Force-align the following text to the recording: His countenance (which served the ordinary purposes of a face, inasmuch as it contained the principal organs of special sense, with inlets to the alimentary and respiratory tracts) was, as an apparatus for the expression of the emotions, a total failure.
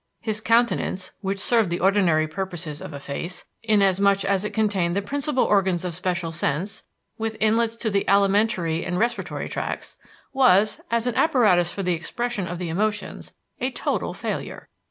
His 0.19 0.41
countenance 0.41 1.11
(which 1.21 1.37
served 1.39 1.69
the 1.69 1.79
ordinary 1.79 2.27
purposes 2.27 2.81
of 2.81 2.91
a 2.91 2.99
face, 2.99 3.45
inasmuch 3.61 4.25
as 4.25 4.43
it 4.43 4.49
contained 4.51 4.95
the 4.95 5.01
principal 5.03 5.43
organs 5.43 5.85
of 5.85 5.93
special 5.93 6.31
sense, 6.31 6.81
with 7.19 7.37
inlets 7.39 7.75
to 7.75 7.91
the 7.91 8.07
alimentary 8.09 8.83
and 8.83 8.97
respiratory 8.97 9.47
tracts) 9.47 9.99
was, 10.33 10.79
as 10.89 11.05
an 11.05 11.13
apparatus 11.13 11.71
for 11.71 11.83
the 11.83 11.93
expression 11.93 12.47
of 12.47 12.57
the 12.57 12.69
emotions, 12.69 13.35
a 13.59 13.69
total 13.69 14.15
failure. 14.15 14.69